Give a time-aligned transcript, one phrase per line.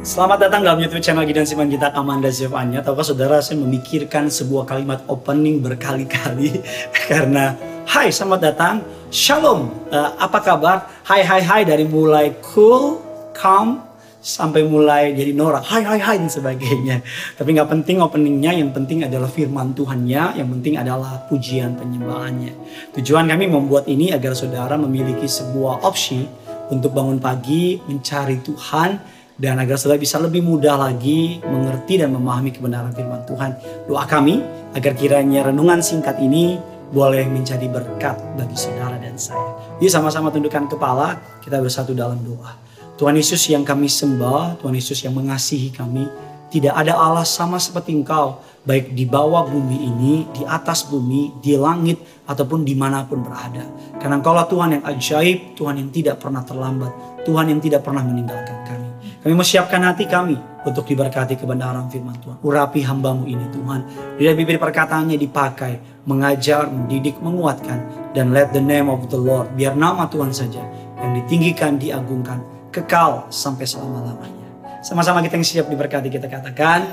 [0.00, 2.80] Selamat datang dalam YouTube channel Gideon Siman kita Amanda Zevanya.
[2.80, 6.56] Tahukah saudara saya memikirkan sebuah kalimat opening berkali-kali
[7.12, 7.52] karena
[7.84, 8.80] Hai selamat datang,
[9.12, 10.88] Shalom, uh, apa kabar?
[11.04, 12.96] Hai hai hai dari mulai cool,
[13.36, 13.84] calm,
[14.24, 17.04] sampai mulai jadi norak, hai hai hai dan sebagainya.
[17.36, 22.56] Tapi nggak penting openingnya, yang penting adalah firman Tuhannya, yang penting adalah pujian penyembahannya.
[22.96, 26.24] Tujuan kami membuat ini agar saudara memiliki sebuah opsi
[26.72, 32.52] untuk bangun pagi, mencari Tuhan, dan agar saudara bisa lebih mudah lagi mengerti dan memahami
[32.52, 33.56] kebenaran firman Tuhan.
[33.88, 34.44] Doa kami
[34.76, 36.60] agar kiranya renungan singkat ini
[36.92, 39.56] boleh menjadi berkat bagi saudara dan saya.
[39.80, 42.52] Yuk sama-sama tundukkan kepala, kita bersatu dalam doa.
[43.00, 46.04] Tuhan Yesus yang kami sembah, Tuhan Yesus yang mengasihi kami,
[46.52, 51.56] tidak ada Allah sama seperti Engkau, baik di bawah bumi ini, di atas bumi, di
[51.56, 51.96] langit,
[52.28, 53.64] ataupun di mana pun berada.
[53.96, 58.04] Karena Engkau lah Tuhan yang ajaib, Tuhan yang tidak pernah terlambat, Tuhan yang tidak pernah
[58.04, 58.89] meninggalkan kami.
[59.20, 60.32] Kami mau siapkan hati kami
[60.64, 62.40] untuk diberkati kebenaran firman Tuhan.
[62.40, 63.80] Urapi hambamu ini Tuhan.
[64.16, 67.84] Bila bibir perkataannya dipakai, mengajar, mendidik, menguatkan.
[68.16, 70.64] Dan let the name of the Lord, biar nama Tuhan saja
[70.96, 72.40] yang ditinggikan, diagungkan,
[72.72, 74.80] kekal sampai selama-lamanya.
[74.80, 76.88] Sama-sama kita yang siap diberkati, kita katakan,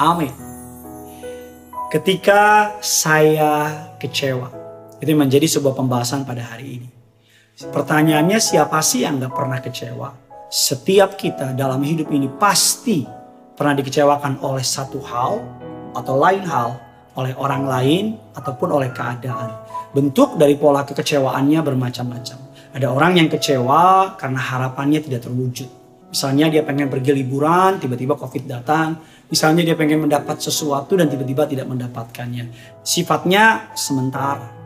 [0.00, 0.32] amin.
[1.92, 4.48] Ketika saya kecewa,
[4.96, 6.88] itu menjadi sebuah pembahasan pada hari ini.
[7.68, 10.29] Pertanyaannya siapa sih yang gak pernah kecewa?
[10.50, 13.06] Setiap kita dalam hidup ini pasti
[13.54, 15.38] pernah dikecewakan oleh satu hal
[15.94, 16.74] atau lain hal,
[17.14, 19.62] oleh orang lain ataupun oleh keadaan.
[19.94, 22.38] Bentuk dari pola kekecewaannya bermacam-macam.
[22.74, 25.70] Ada orang yang kecewa karena harapannya tidak terwujud.
[26.10, 28.98] Misalnya dia pengen pergi liburan, tiba-tiba COVID datang.
[29.30, 32.50] Misalnya dia pengen mendapat sesuatu dan tiba-tiba tidak mendapatkannya.
[32.82, 34.59] Sifatnya sementara.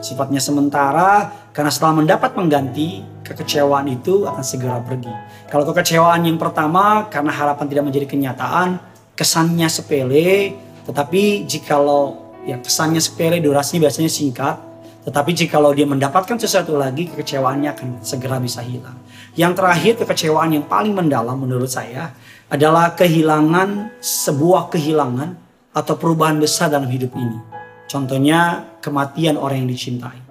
[0.00, 5.12] Sifatnya sementara karena setelah mendapat pengganti, kekecewaan itu akan segera pergi.
[5.52, 8.80] Kalau kekecewaan yang pertama karena harapan tidak menjadi kenyataan,
[9.12, 10.56] kesannya sepele,
[10.88, 14.56] tetapi jikalau ya kesannya sepele, durasinya biasanya singkat,
[15.04, 18.96] tetapi jikalau dia mendapatkan sesuatu lagi, kekecewaannya akan segera bisa hilang.
[19.36, 22.16] Yang terakhir, kekecewaan yang paling mendalam menurut saya
[22.48, 25.36] adalah kehilangan sebuah kehilangan
[25.70, 27.59] atau perubahan besar dalam hidup ini.
[27.90, 30.22] Contohnya kematian orang yang dicintai.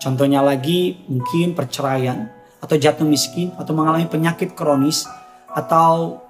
[0.00, 5.10] Contohnya lagi mungkin perceraian, atau jatuh miskin atau mengalami penyakit kronis
[5.50, 6.22] atau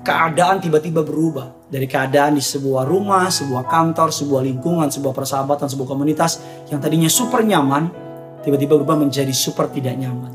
[0.00, 5.88] keadaan tiba-tiba berubah dari keadaan di sebuah rumah, sebuah kantor, sebuah lingkungan, sebuah persahabatan, sebuah
[5.92, 6.40] komunitas
[6.72, 7.92] yang tadinya super nyaman
[8.40, 10.32] tiba-tiba berubah menjadi super tidak nyaman.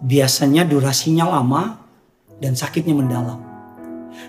[0.00, 1.76] Biasanya durasinya lama
[2.40, 3.38] dan sakitnya mendalam.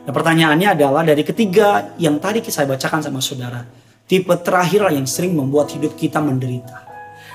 [0.03, 3.63] Nah pertanyaannya adalah dari ketiga yang tadi saya bacakan sama saudara,
[4.07, 6.87] tipe terakhir yang sering membuat hidup kita menderita.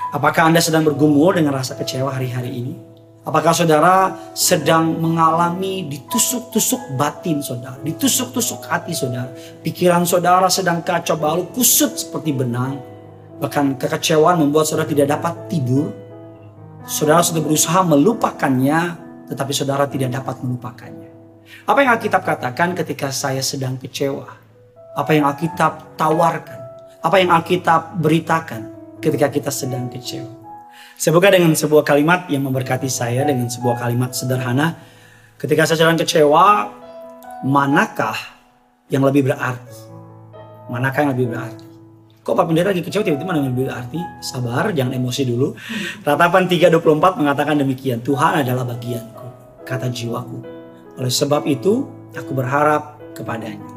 [0.09, 2.73] Apakah Anda sedang bergumul dengan rasa kecewa hari-hari ini?
[3.23, 9.31] Apakah saudara sedang mengalami ditusuk-tusuk batin saudara, ditusuk-tusuk hati saudara,
[9.63, 12.83] pikiran saudara sedang kacau balau, kusut seperti benang,
[13.39, 15.87] bahkan kekecewaan membuat saudara tidak dapat tidur.
[16.83, 18.99] Saudara sudah berusaha melupakannya,
[19.31, 21.09] tetapi saudara tidak dapat melupakannya.
[21.63, 24.27] Apa yang Alkitab katakan ketika saya sedang kecewa?
[24.99, 26.62] Apa yang Alkitab tawarkan?
[27.03, 28.73] Apa yang Alkitab beritakan?
[29.03, 30.31] ketika kita sedang kecewa.
[30.95, 34.79] Saya buka dengan sebuah kalimat yang memberkati saya dengan sebuah kalimat sederhana.
[35.35, 36.71] Ketika saya sedang kecewa,
[37.43, 38.15] manakah
[38.87, 39.75] yang lebih berarti?
[40.71, 41.65] Manakah yang lebih berarti?
[42.23, 43.99] Kok Pak Pendeta lagi kecewa tiba-tiba mana yang lebih berarti?
[44.23, 45.51] Sabar, jangan emosi dulu.
[46.07, 47.99] Ratapan 3.24 mengatakan demikian.
[47.99, 49.27] Tuhan adalah bagianku,
[49.67, 50.39] kata jiwaku.
[51.03, 51.83] Oleh sebab itu,
[52.15, 53.67] aku berharap kepadanya.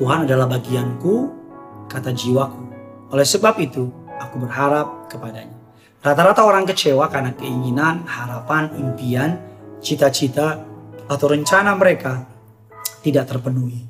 [0.00, 1.44] Tuhan adalah bagianku,
[1.86, 2.62] kata jiwaku.
[3.14, 5.54] Oleh sebab itu, aku berharap kepadanya.
[6.02, 9.42] Rata-rata orang kecewa karena keinginan, harapan, impian,
[9.82, 10.62] cita-cita,
[11.06, 12.26] atau rencana mereka
[13.02, 13.86] tidak terpenuhi.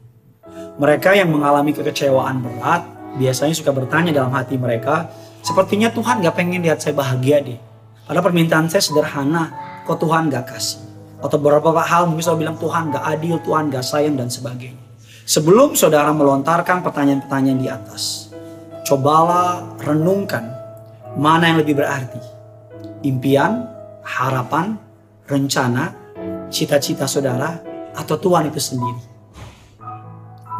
[0.76, 2.84] Mereka yang mengalami kekecewaan berat
[3.16, 5.08] biasanya suka bertanya dalam hati mereka,
[5.40, 7.56] sepertinya Tuhan gak pengen lihat saya bahagia deh.
[8.04, 9.50] Padahal permintaan saya sederhana,
[9.88, 10.84] kok Tuhan gak kasih.
[11.24, 14.85] Atau beberapa hal mungkin saya bilang Tuhan gak adil, Tuhan gak sayang dan sebagainya.
[15.26, 18.30] Sebelum saudara melontarkan pertanyaan-pertanyaan di atas,
[18.86, 20.46] cobalah renungkan
[21.18, 22.22] mana yang lebih berarti.
[23.02, 23.66] Impian,
[24.06, 24.78] harapan,
[25.26, 25.90] rencana,
[26.46, 27.58] cita-cita saudara,
[27.98, 29.02] atau Tuhan itu sendiri.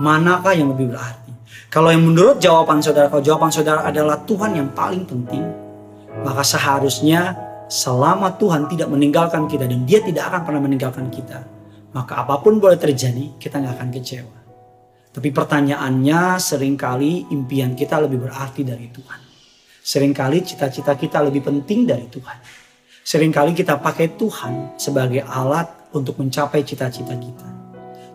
[0.02, 1.30] Manakah yang lebih berarti?
[1.70, 5.46] Kalau yang menurut jawaban saudara, kalau jawaban saudara adalah Tuhan yang paling penting,
[6.26, 7.38] maka seharusnya
[7.70, 11.46] selama Tuhan tidak meninggalkan kita dan dia tidak akan pernah meninggalkan kita,
[11.94, 14.45] maka apa pun boleh terjadi, kita nggak akan kecewa.
[15.16, 19.20] Tapi pertanyaannya sering kali impian kita lebih berarti dari Tuhan.
[19.80, 22.36] Seringkali cita-cita kita lebih penting dari Tuhan.
[23.00, 27.48] Seringkali kita pakai Tuhan sebagai alat untuk mencapai cita-cita kita.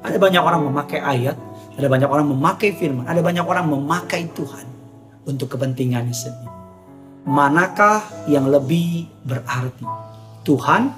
[0.05, 1.33] Ada banyak orang memakai ayat,
[1.73, 4.65] ada banyak orang memakai firman, ada banyak orang memakai Tuhan
[5.25, 6.53] untuk kepentingannya sendiri.
[7.25, 9.89] Manakah yang lebih berarti?
[10.45, 10.93] Tuhan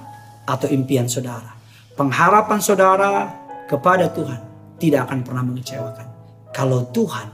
[0.52, 1.56] atau impian saudara?
[1.96, 3.32] Pengharapan saudara
[3.72, 4.53] kepada Tuhan
[4.84, 6.08] tidak akan pernah mengecewakan.
[6.52, 7.32] Kalau Tuhan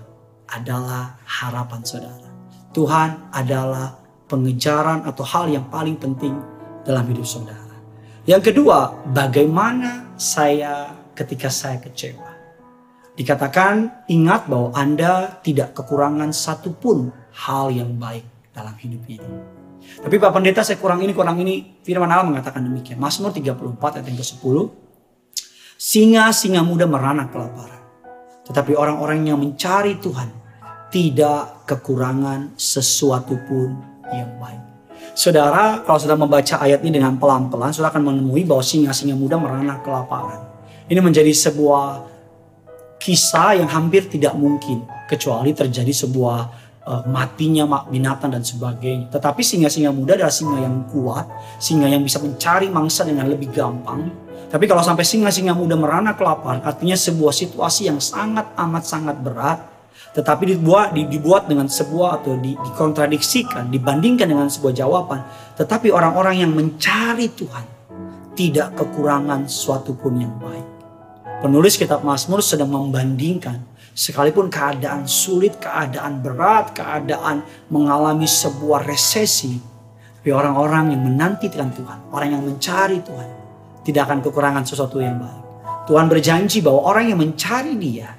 [0.53, 2.29] adalah harapan saudara.
[2.69, 3.97] Tuhan adalah
[4.29, 6.37] pengejaran atau hal yang paling penting
[6.85, 7.73] dalam hidup saudara.
[8.29, 12.29] Yang kedua, bagaimana saya ketika saya kecewa?
[13.17, 18.23] Dikatakan ingat bahwa Anda tidak kekurangan satupun hal yang baik
[18.53, 19.33] dalam hidup ini.
[19.99, 21.81] Tapi Pak Pendeta saya kurang ini, kurang ini.
[21.81, 23.01] Firman Allah mengatakan demikian.
[23.01, 24.55] Mazmur 34 ayat yang ke-10.
[25.79, 27.79] Singa-singa muda merana kelaparan.
[28.43, 30.27] Tetapi orang-orang yang mencari Tuhan
[30.91, 33.79] tidak kekurangan sesuatu pun
[34.11, 34.59] yang baik.
[35.15, 39.79] Saudara, kalau sudah membaca ayat ini dengan pelan-pelan, saudara akan menemui bahwa singa-singa muda merana
[39.79, 40.51] kelaparan.
[40.91, 42.03] Ini menjadi sebuah
[42.99, 46.39] kisah yang hampir tidak mungkin kecuali terjadi sebuah
[46.83, 49.15] uh, matinya binatang dan sebagainya.
[49.15, 51.23] Tetapi singa-singa muda adalah singa yang kuat,
[51.55, 54.27] singa yang bisa mencari mangsa dengan lebih gampang.
[54.49, 59.79] Tapi kalau sampai singa-singa muda merana kelaparan, artinya sebuah situasi yang sangat amat sangat berat
[60.09, 65.21] tetapi dibuat dibuat dengan sebuah atau di, dikontradiksikan, dibandingkan dengan sebuah jawaban.
[65.53, 67.65] Tetapi orang-orang yang mencari Tuhan
[68.33, 70.67] tidak kekurangan suatu pun yang baik.
[71.45, 73.63] Penulis kitab Mazmur sedang membandingkan
[73.93, 79.61] sekalipun keadaan sulit, keadaan berat, keadaan mengalami sebuah resesi,
[80.19, 83.29] tapi orang-orang yang menantikan Tuhan, orang yang mencari Tuhan,
[83.89, 85.43] tidak akan kekurangan sesuatu yang baik.
[85.89, 88.13] Tuhan berjanji bahwa orang yang mencari Dia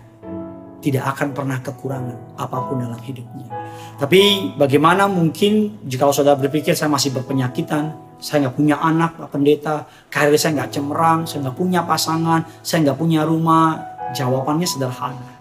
[0.83, 3.47] tidak akan pernah kekurangan apa pun dalam hidupnya.
[3.95, 9.87] Tapi bagaimana mungkin jika saudara berpikir saya masih berpenyakitan, saya nggak punya anak, Pak Pendeta,
[10.11, 13.79] karir saya nggak cemerlang, saya nggak punya pasangan, saya nggak punya rumah.
[14.11, 15.39] Jawabannya sederhana.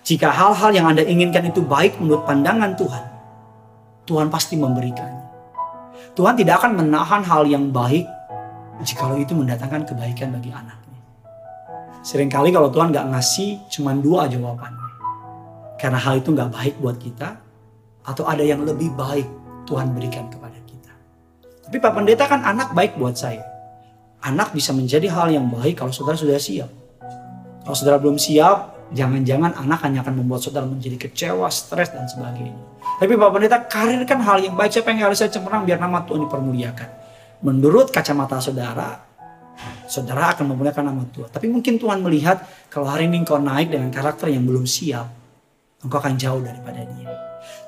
[0.00, 3.04] Jika hal-hal yang Anda inginkan itu baik menurut pandangan Tuhan,
[4.08, 5.28] Tuhan pasti memberikannya.
[6.16, 8.08] Tuhan tidak akan menahan hal yang baik
[8.82, 10.78] jika itu mendatangkan kebaikan bagi anak.
[12.06, 14.88] Seringkali kalau Tuhan gak ngasih cuma dua jawabannya.
[15.78, 17.36] Karena hal itu gak baik buat kita.
[18.06, 19.26] Atau ada yang lebih baik
[19.68, 20.92] Tuhan berikan kepada kita.
[21.68, 23.44] Tapi Pak Pendeta kan anak baik buat saya.
[24.24, 26.70] Anak bisa menjadi hal yang baik kalau saudara sudah siap.
[27.62, 32.56] Kalau saudara belum siap, jangan-jangan anak hanya akan membuat saudara menjadi kecewa, stres, dan sebagainya.
[32.98, 34.72] Tapi Pak Pendeta, karir kan hal yang baik.
[34.72, 36.97] Siapa yang harus saya cemerlang biar nama Tuhan dipermuliakan?
[37.38, 38.98] Menurut kacamata saudara,
[39.86, 41.30] saudara akan memuliakan nama Tuhan.
[41.30, 45.06] Tapi mungkin Tuhan melihat kalau hari ini engkau naik dengan karakter yang belum siap,
[45.82, 47.12] engkau akan jauh daripada dia.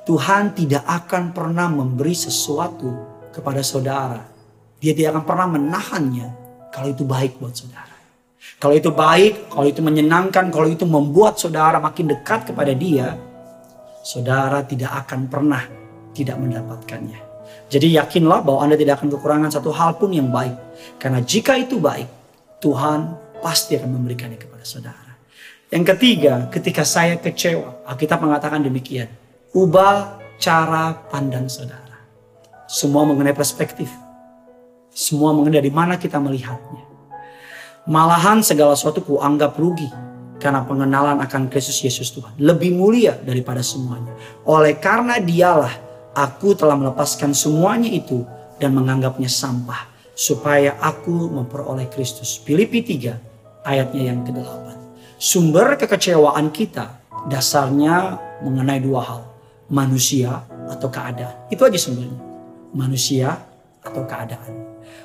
[0.03, 2.89] Tuhan tidak akan pernah memberi sesuatu
[3.31, 4.21] kepada saudara.
[4.81, 6.27] Dia tidak akan pernah menahannya
[6.73, 7.95] kalau itu baik buat saudara.
[8.57, 13.13] Kalau itu baik, kalau itu menyenangkan, kalau itu membuat saudara makin dekat kepada dia,
[14.01, 15.63] saudara tidak akan pernah
[16.13, 17.30] tidak mendapatkannya.
[17.71, 20.59] Jadi yakinlah bahwa Anda tidak akan kekurangan satu hal pun yang baik.
[20.99, 22.05] Karena jika itu baik,
[22.59, 25.15] Tuhan pasti akan memberikannya kepada saudara.
[25.71, 29.07] Yang ketiga, ketika saya kecewa, Alkitab mengatakan demikian.
[29.55, 32.03] Ubah cara pandang saudara.
[32.67, 33.87] Semua mengenai perspektif.
[34.91, 36.83] Semua mengenai dari mana kita melihatnya.
[37.87, 39.87] Malahan segala sesuatu kuanggap rugi
[40.43, 44.11] karena pengenalan akan Kristus Yesus Tuhan lebih mulia daripada semuanya.
[44.43, 48.27] Oleh karena dialah Aku telah melepaskan semuanya itu
[48.59, 52.35] dan menganggapnya sampah supaya aku memperoleh Kristus.
[52.37, 54.77] Filipi 3 ayatnya yang ke-8.
[55.21, 56.99] Sumber kekecewaan kita
[57.29, 59.21] dasarnya mengenai dua hal.
[59.71, 61.47] Manusia atau keadaan.
[61.47, 62.19] Itu aja sumbernya.
[62.75, 63.39] Manusia
[63.81, 64.53] atau keadaan.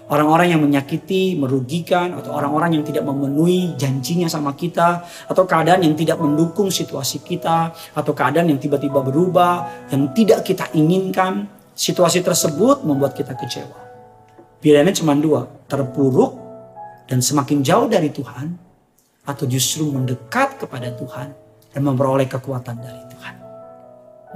[0.06, 5.97] Orang-orang yang menyakiti, merugikan, atau orang-orang yang tidak memenuhi janjinya sama kita, atau keadaan yang
[5.97, 12.85] tidak mendukung situasi kita, atau keadaan yang tiba-tiba berubah, yang tidak kita inginkan, situasi tersebut
[12.85, 13.76] membuat kita kecewa.
[14.62, 16.38] Pilihannya cuma dua, terpuruk
[17.09, 18.54] dan semakin jauh dari Tuhan,
[19.26, 21.35] atau justru mendekat kepada Tuhan
[21.75, 23.35] dan memperoleh kekuatan dari Tuhan.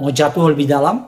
[0.03, 1.07] Mau jatuh lebih dalam,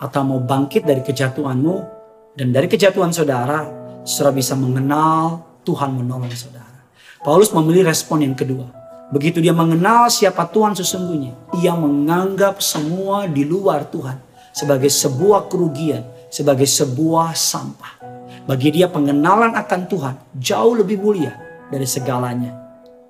[0.00, 1.99] atau mau bangkit dari kejatuhanmu,
[2.38, 3.66] dan dari kejatuhan saudara,
[4.06, 6.86] saudara bisa mengenal Tuhan menolong saudara.
[7.26, 8.70] Paulus memilih respon yang kedua.
[9.10, 14.22] Begitu dia mengenal siapa Tuhan sesungguhnya, ia menganggap semua di luar Tuhan
[14.54, 17.98] sebagai sebuah kerugian, sebagai sebuah sampah.
[18.46, 21.34] Bagi dia pengenalan akan Tuhan jauh lebih mulia
[21.66, 22.54] dari segalanya.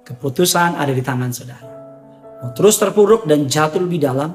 [0.08, 1.68] Keputusan ada di tangan saudara.
[2.40, 4.32] Mau terus terpuruk dan jatuh lebih dalam,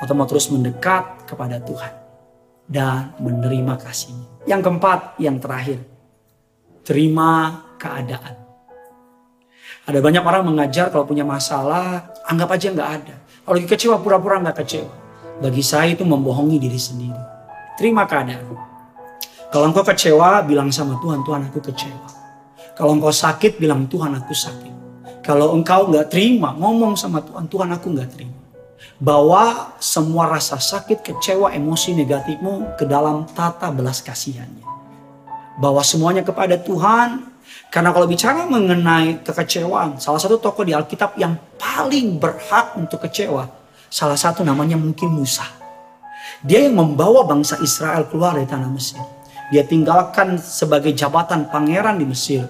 [0.00, 2.03] atau mau terus mendekat kepada Tuhan
[2.68, 4.28] dan menerima kasihnya.
[4.44, 5.80] Yang keempat, yang terakhir.
[6.84, 8.36] terima keadaan.
[9.88, 13.14] Ada banyak orang mengajar kalau punya masalah, anggap aja nggak ada.
[13.44, 14.92] Kalau lagi kecewa, pura-pura nggak kecewa.
[15.40, 17.16] Bagi saya itu membohongi diri sendiri.
[17.80, 18.52] Terima keadaan.
[19.48, 22.08] Kalau engkau kecewa, bilang sama Tuhan, Tuhan aku kecewa.
[22.76, 24.74] Kalau engkau sakit, bilang Tuhan aku sakit.
[25.24, 28.33] Kalau engkau nggak terima, ngomong sama Tuhan, Tuhan aku nggak terima.
[29.00, 34.64] Bawa semua rasa sakit, kecewa, emosi negatifmu ke dalam tata belas kasihannya.
[35.58, 37.34] Bawa semuanya kepada Tuhan,
[37.74, 43.50] karena kalau bicara mengenai kekecewaan, salah satu tokoh di Alkitab yang paling berhak untuk kecewa,
[43.90, 45.46] salah satu namanya mungkin Musa.
[46.42, 49.02] Dia yang membawa bangsa Israel keluar dari tanah Mesir.
[49.52, 52.46] Dia tinggalkan sebagai jabatan pangeran di Mesir.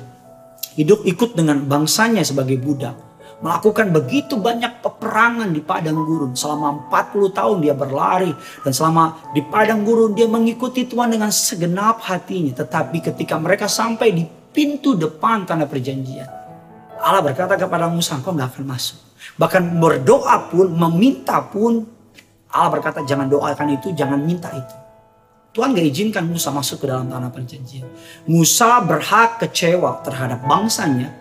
[0.75, 2.95] Hidup ikut dengan bangsanya sebagai budak.
[3.45, 6.33] Melakukan begitu banyak peperangan di padang gurun.
[6.33, 8.33] Selama 40 tahun dia berlari.
[8.65, 12.57] Dan selama di padang gurun dia mengikuti Tuhan dengan segenap hatinya.
[12.57, 16.31] Tetapi ketika mereka sampai di pintu depan tanah perjanjian.
[17.05, 18.97] Allah berkata kepada Musa, kau nggak akan masuk.
[19.37, 21.85] Bahkan berdoa pun, meminta pun,
[22.49, 24.77] Allah berkata jangan doakan itu, jangan minta itu.
[25.55, 27.87] Tuhan gak izinkan Musa masuk ke dalam tanah perjanjian.
[28.27, 31.15] Musa berhak kecewa terhadap bangsanya,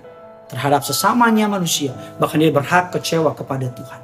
[0.53, 1.97] terhadap sesamanya manusia.
[2.21, 4.01] Bahkan dia berhak kecewa kepada Tuhan.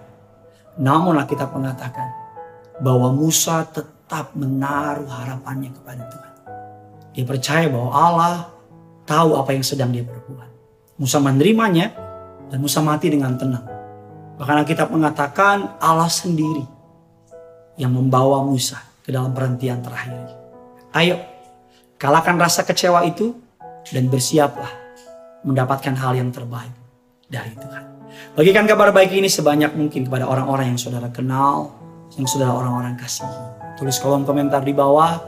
[0.82, 2.10] Namun kita mengatakan
[2.82, 6.34] bahwa Musa tetap menaruh harapannya kepada Tuhan.
[7.14, 8.36] Dia percaya bahwa Allah
[9.06, 10.50] tahu apa yang sedang dia perbuat.
[10.98, 11.94] Musa menerimanya
[12.50, 13.66] dan Musa mati dengan tenang.
[14.42, 16.66] Bahkan kita mengatakan Allah sendiri
[17.78, 20.34] yang membawa Musa ke dalam perhentian terakhir.
[20.96, 21.22] Ayo,
[22.02, 23.36] kalahkan rasa kecewa itu
[23.92, 24.89] dan bersiaplah
[25.44, 26.74] mendapatkan hal yang terbaik
[27.30, 27.84] dari Tuhan.
[28.36, 31.72] Bagikan kabar baik ini sebanyak mungkin kepada orang-orang yang saudara kenal,
[32.18, 33.76] yang saudara orang-orang kasihi.
[33.80, 35.24] Tulis kolom komentar di bawah,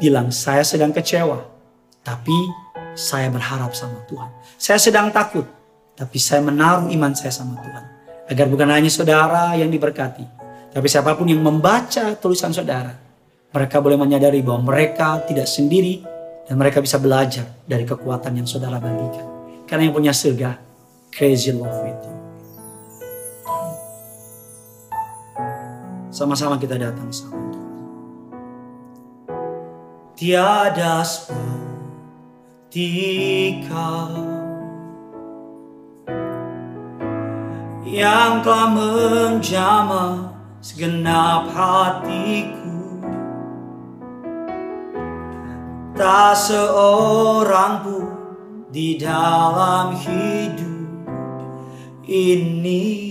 [0.00, 1.42] bilang saya sedang kecewa,
[2.00, 2.36] tapi
[2.96, 4.30] saya berharap sama Tuhan.
[4.56, 5.44] Saya sedang takut,
[5.92, 7.84] tapi saya menaruh iman saya sama Tuhan.
[8.28, 10.24] Agar bukan hanya saudara yang diberkati,
[10.72, 12.92] tapi siapa pun yang membaca tulisan saudara,
[13.52, 16.04] mereka boleh menyadari bahwa mereka tidak sendiri
[16.48, 19.28] dan mereka bisa belajar dari kekuatan yang saudara bagikan.
[19.68, 20.56] Karena yang punya surga,
[21.12, 21.96] crazy love you.
[26.08, 27.36] Sama-sama kita datang sama.
[30.18, 31.68] Tiada sebab
[32.68, 34.08] ketika
[37.88, 42.77] yang telah menjamah segenap hatiku
[45.98, 48.06] tak seorang pun
[48.70, 50.86] di dalam hidup
[52.06, 53.10] ini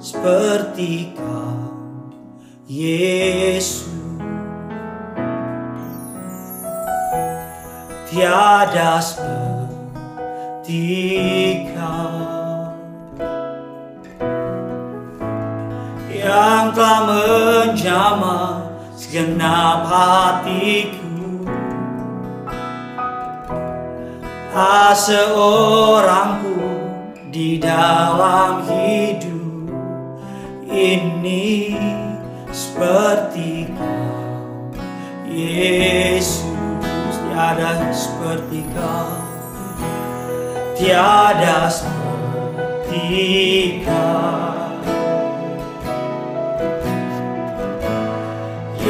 [0.00, 1.60] seperti kau
[2.64, 3.92] Yesus.
[8.08, 10.82] Tiada seperti
[11.76, 12.72] kau.
[16.10, 18.66] Yang telah menjamah
[18.96, 20.99] segenap hatiku
[24.50, 29.70] tak seorang pun di dalam hidup
[30.66, 31.78] ini
[32.50, 34.74] seperti kau.
[35.30, 39.14] Yesus tiada seperti kau.
[40.74, 43.06] Tiada seperti
[43.86, 44.50] kau.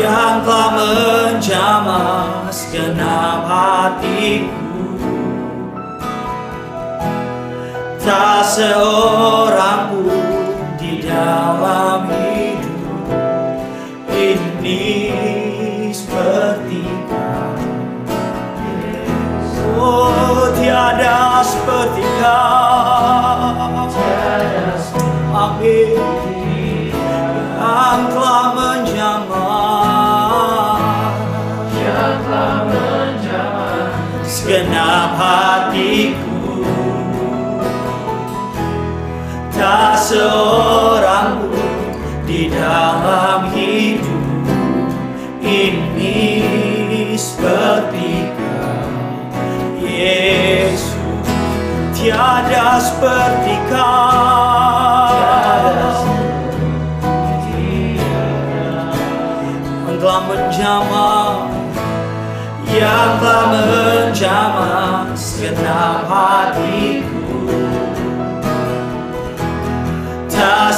[0.00, 4.59] Yang telah menjamah segenap hatiku
[8.00, 10.24] tak seorang pun
[10.80, 13.04] di dalam hidup.
[14.08, 14.80] Ini
[15.92, 16.84] seperti
[19.80, 23.88] Oh, tiada seperti kau.
[25.30, 25.96] Amin.
[27.56, 29.40] Yang telah menjamah.
[31.72, 33.88] Yang telah menjamah.
[34.20, 36.29] Segenap hatiku
[40.10, 41.70] seorang pun
[42.26, 44.42] di dalam hidup
[45.38, 48.26] ini seperti
[49.78, 51.30] Yesus
[51.94, 55.14] tiada seperti kau
[59.86, 61.46] yang telah menjamah
[62.66, 66.99] yang telah menjamah segenap hatiku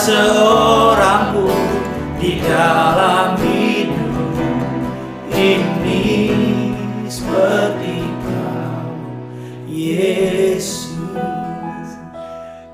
[0.03, 1.63] seorang pun
[2.19, 4.35] di dalam hidup
[5.31, 6.03] ini
[7.07, 8.03] seperti
[9.71, 10.91] Yesus.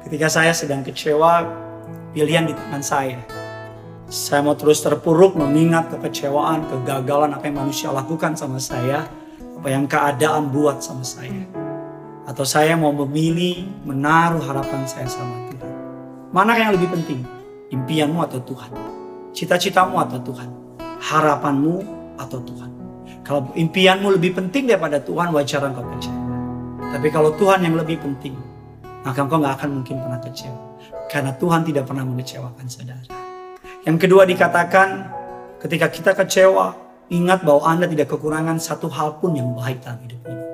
[0.09, 1.45] Ketika saya sedang kecewa,
[2.17, 3.21] pilihan di tangan saya.
[4.09, 9.05] Saya mau terus terpuruk mengingat kekecewaan, kegagalan apa yang manusia lakukan sama saya,
[9.37, 11.45] apa yang keadaan buat sama saya.
[12.25, 15.48] Atau saya mau memilih menaruh harapan saya sama.
[16.39, 17.27] Mana yang lebih penting?
[17.75, 18.71] Impianmu atau Tuhan?
[19.35, 20.47] Cita-citamu atau Tuhan?
[21.03, 21.83] Harapanmu
[22.15, 22.71] atau Tuhan?
[23.27, 26.23] Kalau impianmu lebih penting daripada Tuhan, wajar engkau kecewa.
[26.95, 28.39] Tapi kalau Tuhan yang lebih penting,
[29.03, 30.63] maka engkau gak akan mungkin pernah kecewa.
[31.11, 33.03] Karena Tuhan tidak pernah mengecewakan saudara.
[33.83, 35.11] Yang kedua dikatakan,
[35.59, 36.79] ketika kita kecewa,
[37.11, 40.45] ingat bahwa Anda tidak kekurangan satu hal pun yang baik dalam hidup ini.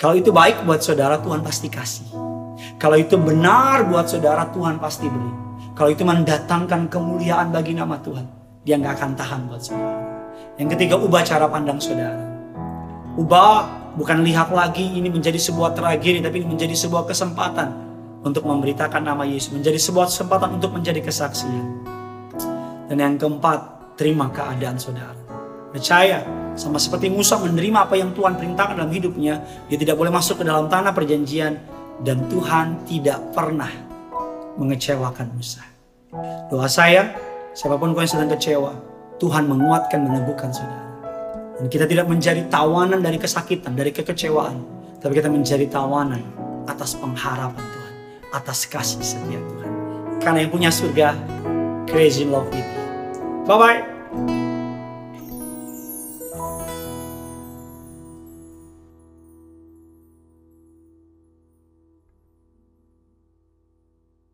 [0.00, 2.37] Kalau itu baik buat saudara, Tuhan pasti kasih.
[2.78, 5.30] Kalau itu benar buat saudara, Tuhan pasti beri.
[5.74, 8.22] Kalau itu mendatangkan kemuliaan bagi nama Tuhan,
[8.62, 9.98] dia nggak akan tahan buat saudara.
[10.62, 12.22] Yang ketiga, ubah cara pandang saudara.
[13.18, 13.66] Ubah
[13.98, 17.68] bukan lihat lagi ini menjadi sebuah tragedi, tapi ini menjadi sebuah kesempatan
[18.22, 19.50] untuk memberitakan nama Yesus.
[19.50, 21.82] Menjadi sebuah kesempatan untuk menjadi kesaksian.
[22.86, 25.18] Dan yang keempat, terima keadaan saudara.
[25.74, 26.22] Percaya,
[26.54, 30.44] sama seperti Musa menerima apa yang Tuhan perintahkan dalam hidupnya, dia tidak boleh masuk ke
[30.46, 31.58] dalam tanah perjanjian,
[32.02, 33.70] dan Tuhan tidak pernah
[34.58, 35.62] mengecewakan Musa.
[36.50, 37.14] Doa saya,
[37.54, 38.72] siapa pun kau yang sedang kecewa,
[39.18, 40.86] Tuhan menguatkan, meneguhkan saudara.
[41.58, 44.62] Dan kita tidak menjadi tawanan dari kesakitan, dari kekecewaan.
[44.98, 46.22] Tapi kita menjadi tawanan
[46.70, 47.94] atas pengharapan Tuhan.
[48.30, 49.70] Atas kasih setia Tuhan.
[50.22, 51.14] Karena yang punya surga,
[51.90, 52.82] crazy love with you.
[53.46, 54.47] Bye-bye.